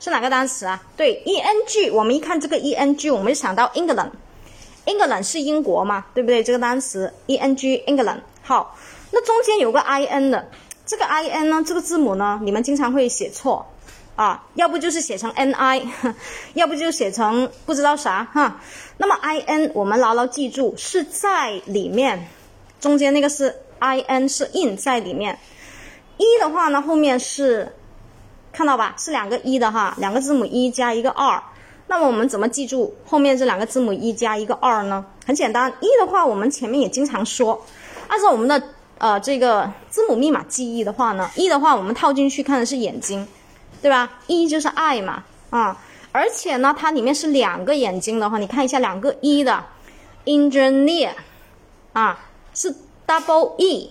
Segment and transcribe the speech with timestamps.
[0.00, 0.82] 是哪个单词啊？
[0.96, 1.90] 对，e n g。
[1.90, 6.42] 我们一看这个 e n g，我们就想到 England，England 是英国嘛，对不对？
[6.42, 8.20] 这个单词 e n g England。
[8.42, 8.76] 好，
[9.10, 10.48] 那中间有个 i n 的，
[10.86, 13.66] 这个 i n 呢，这个字母呢，你们经常会写错
[14.16, 15.82] 啊，要不就是写成 n i，
[16.54, 18.60] 要不就写成不知道啥哈。
[18.96, 22.28] 那么 i n 我们牢牢记住是在里面，
[22.80, 25.38] 中间那个是 i n 是 in 在里面。
[26.16, 27.74] 一的话呢，后面是
[28.52, 28.94] 看到吧？
[28.96, 31.42] 是两个一的哈，两个字母一加一个二。
[31.86, 35.04] 那么我们怎么记住后面这两个字母一加一个二呢？
[35.26, 37.60] 很简单，一的话我们前面也经常说，
[38.08, 38.62] 按照我们的
[38.98, 43.26] 呃这个字母密码记忆的话呢，一的话我们套进去看的是眼睛，
[43.82, 44.08] 对吧？
[44.28, 45.76] 一就是 I 嘛，啊，
[46.12, 49.62] 而且呢它里面是两个眼睛的话，你看一下两个一的
[50.24, 51.10] ，engineer，
[51.92, 52.18] 啊
[52.54, 52.74] 是
[53.06, 53.90] double E。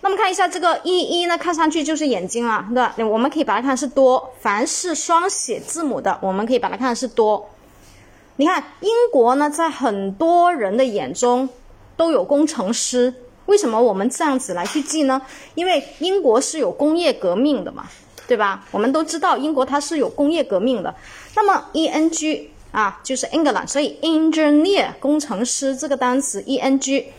[0.00, 2.94] 那么看一下这个一一呢，看上去就是眼睛啊，对吧？
[3.10, 4.32] 我们可以把它看是多。
[4.40, 7.50] 凡是双写字母的，我们可以把它看是多。
[8.36, 11.48] 你看英国呢，在很多人的眼中
[11.96, 13.12] 都有工程师。
[13.46, 15.20] 为什么我们这样子来去记呢？
[15.56, 17.86] 因为英国是有工业革命的嘛，
[18.28, 18.64] 对吧？
[18.70, 20.94] 我们都知道英国它是有工业革命的。
[21.34, 27.12] 那么 e n g 啊，就是 England，所以 engineer 工程师这个单词 e n g。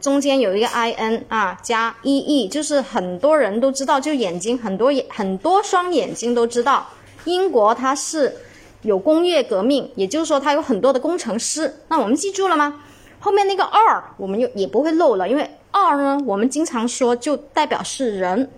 [0.00, 6.86] 中间有一个 i n 啊，加 e e，就是很多人都知道，就眼睛很多眼很多双眼睛都知道，
[7.24, 8.36] 英国它是
[8.82, 11.80] 有工业革命，也就是说它有很多的工程师。
[11.88, 12.82] 那我们记住了吗？
[13.18, 18.48] 后面那个二我们又也不会漏了，因为二呢我们经常说就代表是人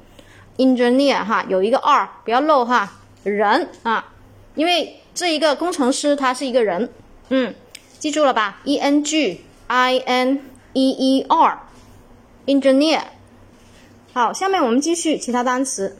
[0.59, 4.13] ，engineer 哈有一个二不要漏哈，人啊，
[4.55, 6.91] 因为这一个工程师他是一个人，
[7.31, 7.55] 嗯，
[7.99, 10.41] 记住了吧？e n g i n
[10.73, 13.03] E E R，engineer。
[14.13, 15.97] 好，下面我们继续其他单词。